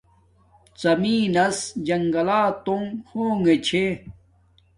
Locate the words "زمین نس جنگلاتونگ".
0.81-2.89